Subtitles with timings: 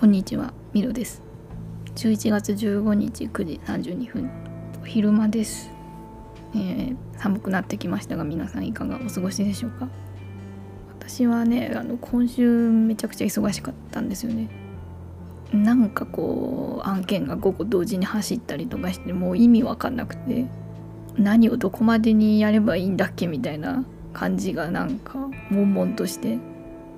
[0.00, 1.22] こんにちは、ミロです。
[1.96, 4.30] 11月15日9時32分、
[4.80, 5.70] お昼間です、
[6.54, 9.90] えー寒くなってきましたが、皆さんいかがお過ごしでしょうか？
[10.98, 14.48] 私はね、あの今週めちゃくちゃ忙しかったんですよね。
[15.52, 20.46] なんかこう案件が5個同時に走ったりとかしてもう意味わかんなくて
[21.18, 25.18] 何をどこまでにやればいいんだっけみたいな感じがなんか
[25.50, 26.38] 悶々として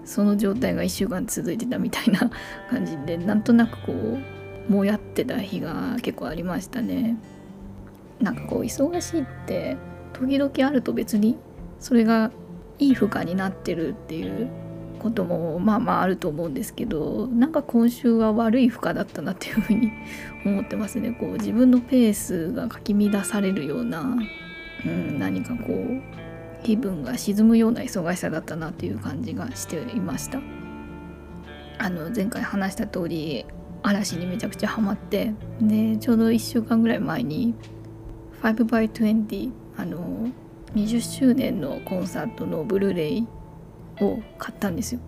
[0.04, 2.30] その状態が1週間続いてたみたいな
[2.70, 4.18] 感じでなんとなくこ
[4.68, 7.16] うもやってた日が結構ありましたね。
[8.20, 9.76] なんかこう忙しいって
[10.12, 11.36] 時々あると別に
[11.80, 12.30] それが
[12.78, 14.48] いい負荷になってるっていう
[15.02, 19.90] こともまあまああると思うんですけどなんか今週は悪い負荷だったなっていうふうに
[20.46, 21.16] 思ってますね。
[21.18, 24.16] こう自分のペースがかき乱されるような、
[24.86, 26.00] うん、何かこう
[26.62, 30.40] 気分が沈むような忙しさだったなっていう感じがしていました。
[31.78, 33.44] あの前回話した通り
[33.82, 37.54] 嵐にめちゃくちゃハマってでちょうど1週間ぐらい前に
[38.42, 40.28] 5by20 あの
[40.74, 43.26] 20周年のコンサートのブルーレイ
[44.00, 45.00] を買ったんですよ。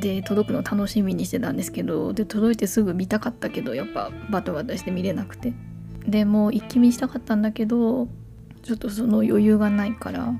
[0.00, 5.52] で届くの楽しみにしてたんですけどで届いてすぐ見たかったけどやっぱバタバタして見れなくて。
[6.06, 8.08] でもう一気見したかったんだけど
[8.62, 10.34] ちょっとその余裕がないから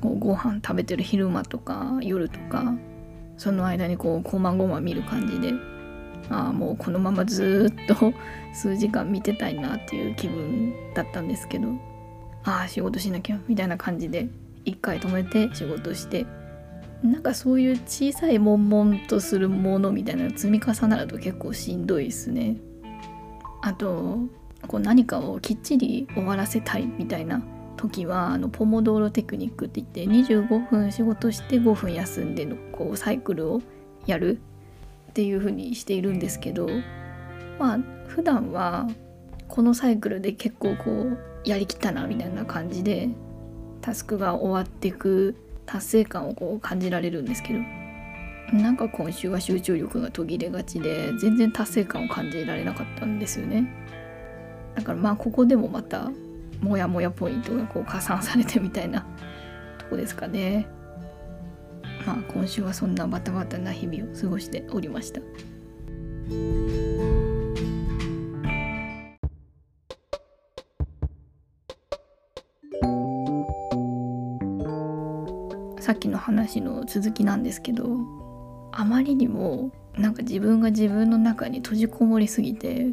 [0.00, 2.74] こうご飯食べてる昼間とか夜とか
[3.36, 5.52] その間にこうこまごま見る感じで
[6.30, 8.12] ああもうこのままずっと
[8.52, 11.68] 数時間見てたいなっていう気分だったんですけど
[12.44, 14.28] ああ仕事しなきゃみたいな感じで
[14.64, 16.26] 一回止めて仕事して
[17.02, 22.56] なんかそういう小さい悶々とするものみたいなの積み重なると結構しんどいですね。
[23.62, 24.20] あと
[24.66, 27.42] こう何かをきっちり終わらせたいみたいな
[27.76, 33.62] 時はあのポモドーロテクニックって言って25分仕事して5分休んでのこうサイクルを
[34.06, 34.40] やる
[35.10, 36.68] っていう風にしているんですけど
[37.58, 37.78] まあ
[38.08, 38.88] 普段は
[39.48, 43.08] このサイクルで結構こうやりきったなみたいな感じで
[43.80, 47.60] タスクが終わっていく達成感をこう感じられるんですけど
[48.52, 53.66] なんか今週は集中力が途切れがちで全然達成感を感じられなかったんですよね。
[54.76, 56.10] だからまあここでもまた
[56.60, 59.06] モヤモヤポイントがこう加算されてみたいな
[59.78, 60.68] とこですかね。
[62.06, 65.20] まあ今週はそんなバタバタな日々を過ごしておりました。
[75.80, 77.86] さっきの話の続きなんですけど
[78.72, 82.92] あまりにもなんか自分が自分の中に閉じこもりすぎて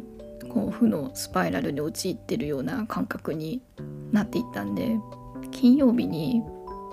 [0.54, 3.60] こう負のスパイラルに陥ってるような感覚に
[4.12, 4.96] なっていったんで
[5.50, 6.42] 金曜日に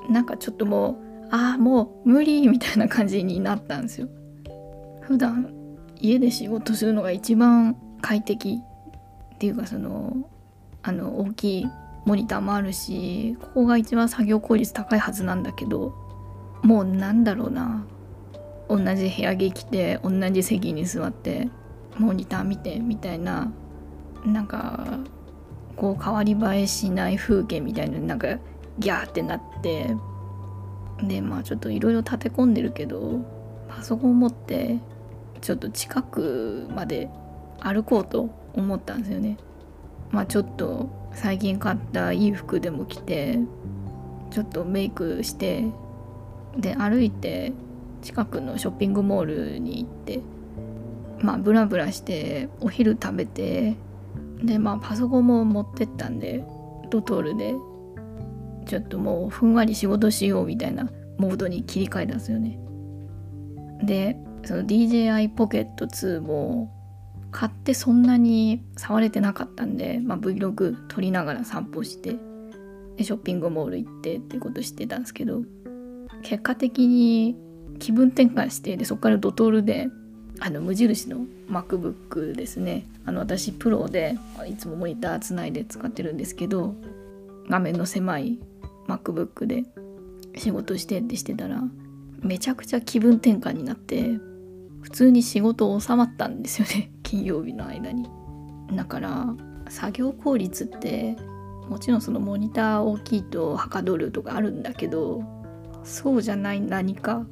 [0.09, 0.99] なんかちょっとも
[1.29, 4.09] うああもう無理みたいな感じになったんですよ。
[5.01, 5.53] 普段
[5.99, 8.59] 家で仕事するのが一番快適
[9.35, 10.27] っていうかその
[10.81, 11.67] あの大きい
[12.05, 15.93] モニターもあるしここが一番作業効率高いはずなんだけど
[16.63, 17.85] もうなんだろうな
[18.67, 21.49] 同じ部屋着着て同じ席に座って
[21.97, 23.51] モニター見てみたいな
[24.25, 24.99] なんか
[25.75, 28.27] こう変わり映えしない風景みたいななんか
[28.79, 29.95] ギャーってなって
[31.03, 33.19] でまあちょっといろいろ立て込んでるけど
[33.67, 34.79] パソコン持って
[35.41, 37.09] ちょっと近くまで
[37.59, 39.37] 歩こうと思ったんですよね。
[40.11, 43.39] まあちょっと最近買ったいい服でも着て
[44.29, 45.65] ちょっとメイクして
[46.57, 47.53] で歩いて
[48.01, 50.21] 近くのショッピングモールに行って
[51.23, 53.75] まあブラブラしてお昼食べて
[54.43, 56.43] でまあパソコンも持ってったんで
[56.89, 57.53] ドトールで
[58.65, 62.59] ちょっともうふんわり仕事しようみたいなモードに切り替えたんですよね。
[63.83, 66.71] でその DJI ポケット2も
[67.31, 72.17] 買ってそんなに触れてなかったんで、まあ、Vlog 撮りながら散歩して
[72.97, 75.41] でショッピングモール行ってってことしてたんですけど
[76.23, 77.37] 結果的に
[77.79, 79.87] 気分転換してでそこからドトールで
[80.43, 82.87] あの無印の MacBook ですね。
[83.05, 84.17] あの私プロで
[84.49, 86.73] いつもモニターつないで使ってるんですけど
[87.47, 88.39] 画面の狭い
[88.87, 89.65] MacBook で
[90.35, 91.61] 仕事してってしてたら
[92.21, 94.17] めちゃくちゃ気分転換になって
[94.81, 98.09] 普通に仕事収まったんですよね 金曜日の間に。
[98.75, 99.35] だから
[99.69, 101.17] 作業効率って
[101.69, 105.21] もちろんそのモニター大きいとはかどるとかあるんだけど
[105.83, 107.27] そうじゃない何か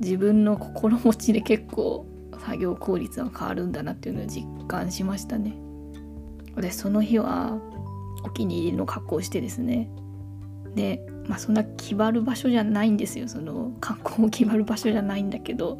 [0.00, 2.06] 自分の心持ちで結構
[2.44, 5.56] 作業効率が変わるんだなっていうのを実感しましたね。
[6.56, 7.58] でその日は
[8.24, 9.90] お気に入りの格好をしてですね。
[10.74, 13.28] でまあそんな気張る場所じゃないんですよ。
[13.28, 15.78] その格好を気張る場所じゃないんだけど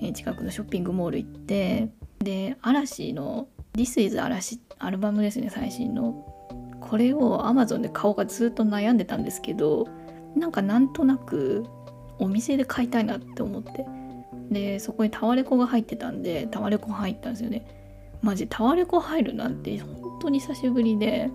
[0.00, 1.90] え近くのショッピングモール行って。
[2.20, 6.24] で嵐の「This is 嵐」アルバムですね最新の。
[6.80, 9.86] これを Amazon で買おうかずっと悩んでたんですけど
[10.36, 11.66] なんかなんとなく
[12.18, 13.84] お店で買いたいなって思って。
[14.50, 17.66] でそこにタワレコが入ってたんでタワレコ入ったんですよね。
[18.22, 21.30] マジタワレコ入るなんて本当に久しぶりで。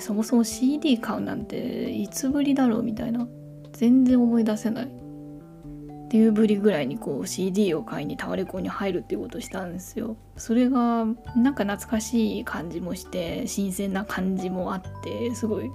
[0.00, 3.26] そもそも CD 買うなんていつぶりだろうみたいな。
[3.72, 4.84] 全然思い出せない。
[4.84, 10.16] っていうぶりぐらいにこう CD を買いにタワレコに入るっていうことをしたんですよ。
[10.36, 11.04] それが
[11.36, 15.70] なんか懐かしい感じもして新鮮な感じもあってすごい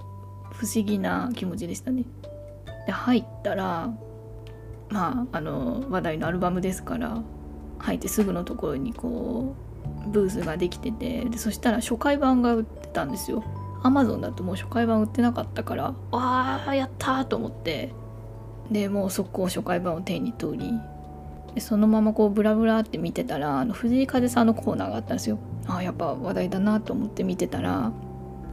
[0.50, 2.04] 不思議な気持ちでしたね。
[2.86, 3.92] で入ったら
[4.94, 7.20] まああの話題のアルバムですから
[7.78, 9.56] 入ってすぐのところにこ
[10.06, 13.42] うブースができててでそしたら初回版が売ってたんですよ。
[13.82, 17.92] アマゾンだともう初回版売ってなかったからわあやったと思って
[18.70, 20.72] でもう速攻初回版を手に取り
[21.54, 25.38] でそのままこうブラブラって見てたらあの藤井風さんのコーナーがあったんですよ。
[25.66, 27.92] あやっぱ話題だなと思って見てたら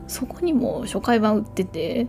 [0.07, 2.07] そこにも初回版売ってて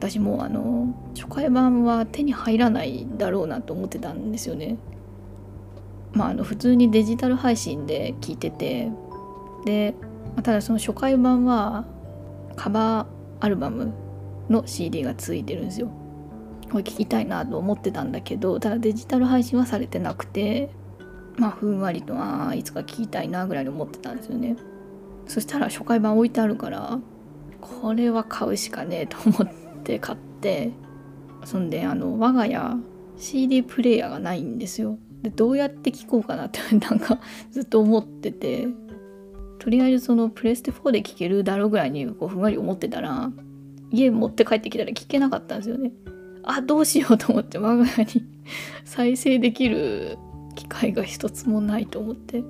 [0.00, 4.78] 私もあの初回版は手に入らないだろうなと思ってたんですよね。
[6.12, 8.90] まああの普通にデジタル配信で聞いてて
[9.66, 9.94] で
[10.34, 11.84] まただその初回版は
[12.56, 13.92] カバーアルバム
[14.48, 15.90] の CD がついてるんですよ。
[16.72, 20.70] これ聞きたいなと思ってたんだけどただデジタル配信はされてなくて
[21.36, 24.56] まあふんわりとあいつか聞きたいなぐらいに思ってたんですよね。
[25.26, 26.98] そしたら初回版置いてあるから
[27.60, 29.69] これは買うしかねえと思って。
[29.98, 30.72] 買って
[31.44, 32.76] そんであの我が家
[33.16, 34.98] CD プレイヤーがないんですよ。
[35.22, 38.68] でどうやって聴こうかなって なんかずっと思ってて。
[39.60, 43.30] とりあえずそのプレステ4で聴けるだろうぐらいにこうふんわり思ってたら
[43.90, 45.92] 家持って帰ってきたら聴けなかったんですよね。
[46.42, 48.24] あどうしようと思って我が家に
[48.86, 50.16] 再生できる
[50.54, 52.42] 機会が一つもないと思って。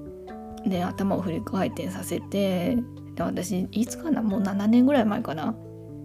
[0.64, 2.76] で頭を振り回転させて
[3.14, 5.54] で私いつかなもう7年ぐらい前かな。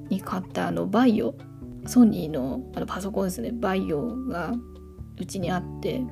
[0.10, 1.36] に買ったあのバイオ
[1.86, 3.52] ソニーのあのパソコンですね。
[3.52, 4.54] バイオが
[5.20, 6.04] うちにあって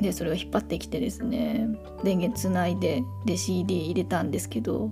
[0.00, 1.68] でそれを引っ張ってきてですね
[2.04, 4.90] 電源つないでで CD 入れたんですけど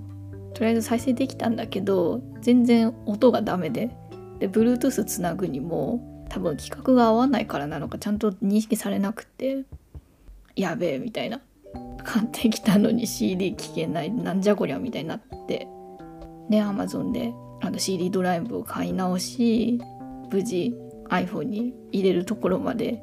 [0.53, 3.95] とりあえず再生できたんだけど全然音がダメで
[4.39, 9.63] で Bluetooth つなぐにも多分規格が合わないからなのかちゃんと認識されなくて
[10.55, 11.41] やべえみたいな
[12.03, 15.67] 買ってきたのに CD 聴けないなんじゃこりゃみたいになって
[16.49, 17.33] で Amazon で
[17.65, 19.81] あの CD ドライブを買い直し
[20.31, 20.75] 無事
[21.09, 23.01] iPhone に入れるところまで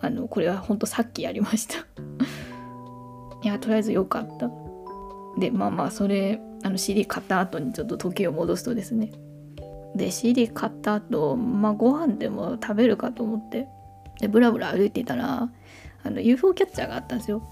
[0.00, 1.86] あのこれはほんとさっきやりました。
[3.44, 4.50] いやとりあえず良かった。
[5.38, 9.10] でまあまあそれあの CD 買った後にちょっと時計を戻すとですね。
[9.94, 13.68] で CD 買った後まあご飯でも食べるかと思って
[14.20, 15.50] でブラブラ歩いてたら
[16.02, 17.42] あの UFO キャッチャーがあったんですよ。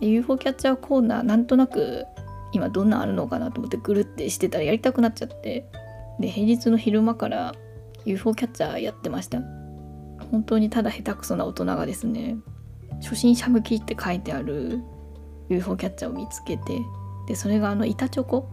[0.00, 2.06] で UFO キャッチャーコーナーなんとなく
[2.54, 5.66] 今どんなあるのかなと思ってぐるってしてたらやりたくなっちゃって。
[6.20, 7.54] で平日の昼間から
[8.04, 9.40] UFO キャッチャーやってました。
[10.30, 12.36] 本当にただ下手くそな大人がですね
[13.02, 14.80] 初心者向きって書いてある
[15.48, 16.80] UFO キャッチャーを見つけて
[17.26, 18.48] でそれがあの板チョコ？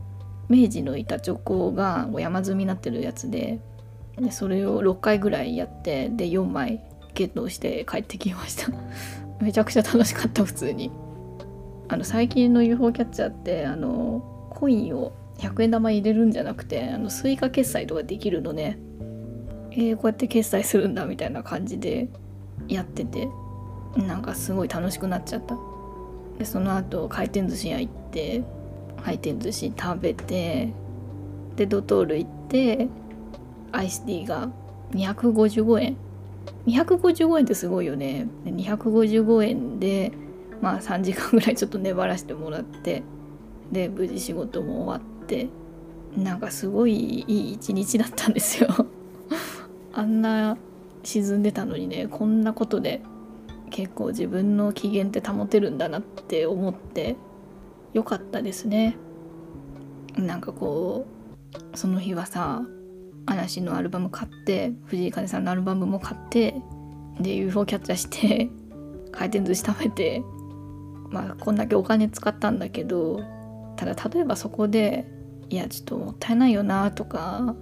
[0.50, 3.62] 明治の板チョコが山積みになってるやつで
[4.18, 8.72] でそれを6回ぐらいやってで4枚ゲットして帰ってきました。
[9.40, 10.92] めちゃくちゃ楽しかった普通に。
[11.92, 18.80] あの最近の UFO キャッチャーってあのコインを100円玉入れるんじゃなくてあの Suica 決済とかできるのね。
[19.72, 22.08] えー、こうやって決済するんだみたいな感じで
[22.70, 23.28] やってて
[23.98, 25.58] なんかすごい楽しくなっちゃった。
[26.40, 28.42] でその後回転寿司屋行って
[29.04, 30.72] 回転寿司食べて
[31.58, 32.88] でドトール行って
[33.74, 34.50] アイスティーが
[34.92, 35.98] 255円。
[36.68, 38.28] 255円ってすごいよね。
[38.46, 40.14] 255円で
[40.62, 43.04] まあ3時間ぐらいちょっと粘らせてもらって
[43.72, 45.50] で無事仕事も終わって
[46.16, 48.70] なんかすごいいい一日だったんですよ。
[49.94, 50.58] あんな
[51.04, 53.02] 沈んでたのにねこんなことで
[53.70, 57.16] 結構自分の機嫌って保てるんだなって思って
[57.94, 58.98] よかったですね。
[60.18, 61.06] なんかこ
[61.54, 62.62] うその日はさ
[63.26, 66.62] 嵐のアルバム買って藤井風さんのアルバムも買って
[67.20, 68.50] で UFO キャッチャーして
[69.12, 70.24] 回転寿司食べて
[71.12, 73.22] まあこんだけお金使ったんだけど
[73.76, 75.06] ただ例えばそこで
[75.50, 77.56] いやちょっともったいないよなとか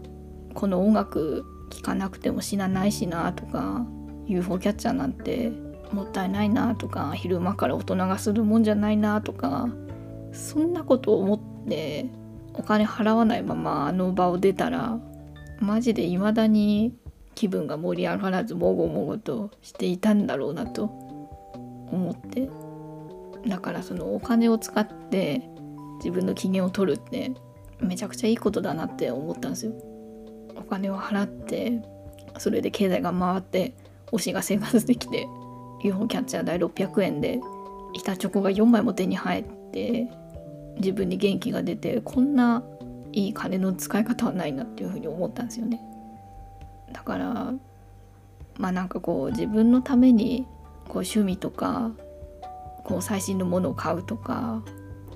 [0.54, 3.86] この音楽聴かなくても死なないしなとか
[4.28, 5.52] UFO キャッチャーなんて
[5.92, 9.68] もったいないなとか昼間から大人がするもんじゃないなとか
[10.32, 12.06] そんなことを思って
[12.54, 15.00] お金払わないままあの場を出たら
[15.60, 16.94] マジで未だに
[17.34, 22.69] 気分が盛り上がらずもごもごとしていたんだろうなと思って。
[23.48, 25.42] だからそのお金を使って
[25.98, 27.32] 自分の機嫌を取るって
[27.80, 29.74] めちゃくちゃいいことだなって思ったんですよ。
[30.56, 31.82] お金を払って
[32.38, 33.74] それで経済が回って
[34.12, 35.28] 推しが生活できて
[35.84, 37.40] UFO キャッチャー代600円で
[37.94, 40.08] 板チョコが4枚も手に入って
[40.78, 42.64] 自分に元気が出てこんな
[43.12, 45.82] いい金の使い方はないなっていうふうに思ったんですよね。
[46.94, 47.54] だから
[48.58, 50.46] まあなんかこう自分のために
[50.88, 51.92] こう趣味とか
[52.90, 54.64] こう最新のものを買うとか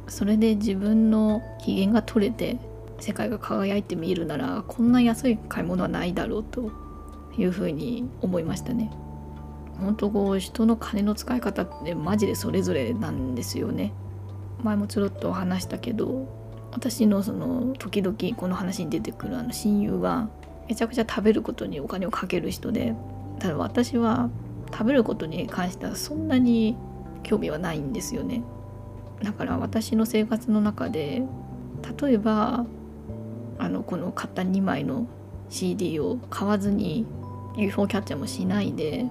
[0.08, 2.60] それで自分の機嫌が取れて
[3.00, 6.72] 世界が輝いて見えるならこんな安い買い物はないだろうと
[7.36, 8.92] いうふうに思いましたね。
[9.80, 13.92] 本当こう人の金の使い方ってマジでそれぞれなんですよね。
[14.62, 16.28] 前もちょろっと話したけど
[16.72, 20.30] 私のその時々この話に出てくるあの親友は
[20.70, 22.94] めちゃくちゃ食べることにお金をかける人で
[23.40, 24.30] ただ私は
[24.72, 26.78] 食べることに関してはそんなに
[27.24, 28.44] 興味はないんですよね。
[29.22, 31.24] だから私の生活の中で
[32.02, 32.66] 例えば
[33.58, 35.08] あのこの買った2枚の
[35.50, 37.06] CD を買わずに
[37.56, 39.06] UFO キャッチャーもしないで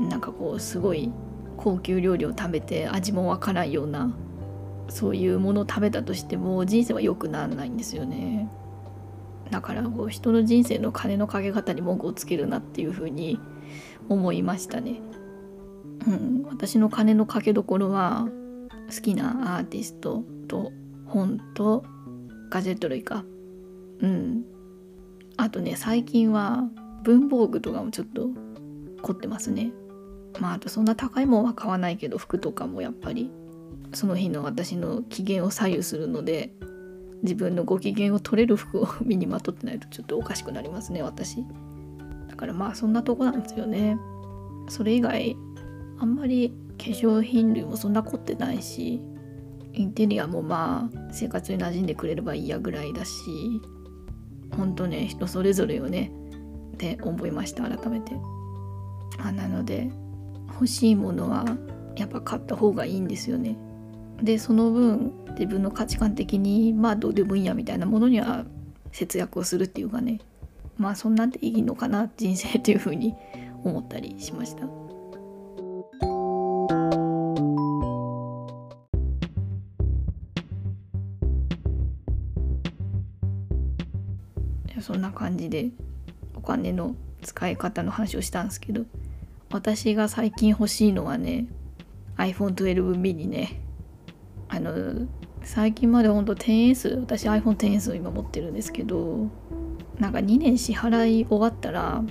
[0.00, 1.10] なんかこうすごい
[1.56, 4.12] 高級料理を食べて味もわからんような
[4.88, 8.48] そういうものを食べたとしても人生は良くならないんですよね
[9.50, 13.38] だからこう人の人生の金のかけ方に文句をつけるなっていうふうに
[14.08, 15.00] 思いましたね、
[16.06, 18.28] うん、私の金のかけどころは
[18.94, 20.72] 好きなアーティストと
[21.06, 21.84] 本と
[22.50, 23.24] ガジェット類か。
[24.00, 24.44] うん。
[25.36, 26.64] あとね最近は
[27.02, 28.28] 文房具とかもちょっと
[29.02, 29.72] 凝ってますね。
[30.40, 33.30] まああとそんな高いもんは買わないけど服とかもやっぱり
[33.92, 36.52] その日の私の機嫌を左右するので
[37.22, 41.44] 自分のご機嫌を取れる服を 身にまとってないとちょっとおかしくなりますね私。
[42.28, 43.98] だからまあそんなとこなんですよね。
[44.68, 45.36] それ以外
[46.02, 49.00] あんまり化粧品類もそんな凝ってないし
[49.72, 53.12] インテリアもまあ生活に馴染んでくれればいいやぐらいだし
[54.56, 56.10] ほんとね人それぞれよね
[56.74, 58.16] って思いました改めて。
[59.18, 59.90] あなので
[60.48, 61.44] 欲しいものは
[61.96, 63.56] やっぱ買った方がいいんですよね。
[64.20, 68.44] でその分自分の価値観的にまあどうでもいいやみたいなものには
[68.90, 70.20] 節約をするっていうかね。
[70.78, 73.14] まあそんなんでいいのかな人生っていうふうに
[73.62, 74.81] 思ったりしました。
[84.80, 85.70] そんな感じで
[86.34, 88.84] お金の使い方の話をしたんですけど
[89.50, 91.46] 私が最近欲しいのはね
[92.16, 93.60] iPhone12 mini ね。
[94.48, 95.06] あの
[95.44, 99.28] 最近までほんと 10S 私 iPhone10S を今持ってるんですけど
[99.98, 102.02] なんか2年支払い終わったら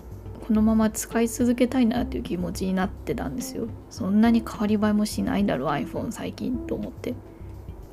[0.47, 3.67] このまま使い続けたいなっていう気持ちになってたんですよ。
[3.89, 7.13] そんなに変わり映えもしないだろう iPhone 最近と思って。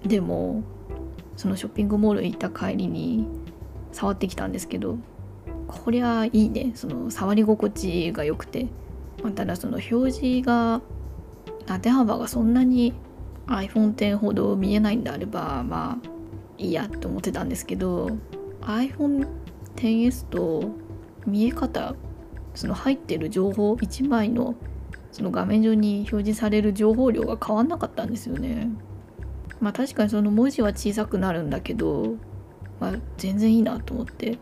[0.04, 0.62] でも
[1.36, 3.26] そのショッピングモール行った帰りに
[3.92, 4.98] 触ってきたんですけど
[5.66, 8.68] こりゃいいねその触り心地が良くて
[9.34, 10.80] ただその表示が
[11.66, 12.94] 縦幅がそんなに
[13.46, 16.08] iPhone X ほど見えないんであればまあ
[16.56, 18.10] いいやって思ってたんですけど
[18.62, 19.28] iPhone
[19.76, 20.70] XS と
[21.26, 21.94] 見え方
[22.54, 24.54] その入ってる情報1枚の
[25.12, 28.68] その画面上に表示される情報量が変わんなかったんですよね。
[29.60, 32.16] まあ確かにその文字は小さくなるんだけど、
[32.80, 34.38] まあ、全然いいなと思って。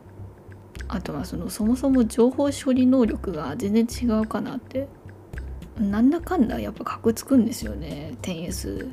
[0.88, 4.88] あとはそのそもそも情報処理能力が全然違うかなって。
[5.78, 8.92] なんだかんだやっぱカクつくんですよね 10S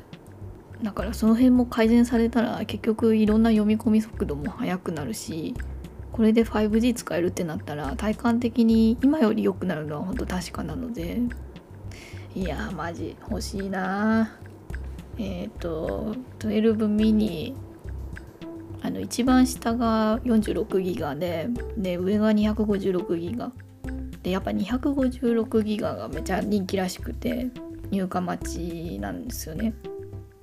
[0.82, 5.54] だからその辺も改善されたら結局いろんな読み込み速度も速くなるし
[6.12, 11.20] これで 5G 使えるってなったら体感的に今より良くなるのは本当確かなので。
[12.36, 14.36] いやマジ欲しいな
[15.18, 17.54] えっ、ー、と12ミニ。
[18.84, 21.48] あの一番下が46ギガで
[21.78, 23.50] で上が256ギガ。
[24.22, 27.48] でやっぱ256ギガがめちゃ人気らしくて
[27.90, 29.72] 入荷待ちなんですよね。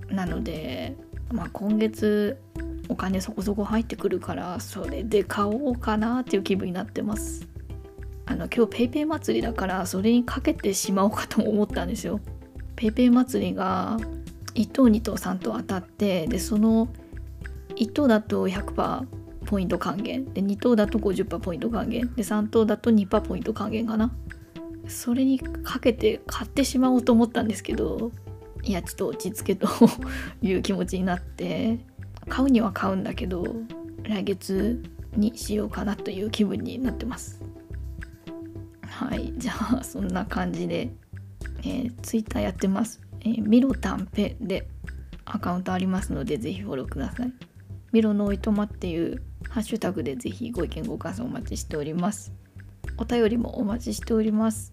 [0.10, 0.98] なので、
[1.31, 2.39] まあ、今月
[2.89, 7.48] お金そこそこ入ってくるからそれで買おうかなっていう気分になってます。
[8.25, 12.19] あの今日 PayPay 祭りだからそれにかけてしまおうかと思ったんですよ。
[12.75, 14.00] PayPay 祭りが
[14.55, 16.88] 1等2等3等当たってでその
[17.75, 19.05] 1等だと100%
[19.45, 20.25] ポイント還元。
[20.33, 22.13] で2等だと50%ポイント還元。
[22.15, 24.11] で3等だと2%ポイント還元かな。
[24.87, 28.11] それにかけて買ってしまおうと思ったんですけど
[28.63, 29.67] いやちょっと落ち着けと
[30.41, 31.79] いう気持ちになって
[32.27, 33.45] 買うには買うんだけど
[34.03, 34.83] 来月
[35.15, 37.41] にしようかなという気分になってます。
[38.89, 40.91] はいじゃあそんな感じで
[41.63, 44.67] えー、ツイッターやってます、えー、ミロタンペで
[45.25, 47.50] アカウントありますのでぜひフォローください。
[47.91, 52.31] ミロのいとまっていうハッシュタグでぜひご意見ご感想お待ちしております。
[52.98, 54.71] お便りもお待ちしております。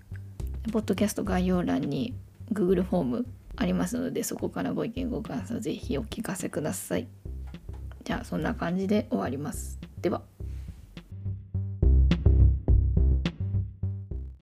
[0.73, 2.15] ポッドキャスト概要欄に
[2.53, 7.09] Google フォームありますのでそこからご意見ご感想ぜひお聞かせください。
[8.05, 9.81] じゃあそんな感じで終わります。
[10.01, 10.23] では。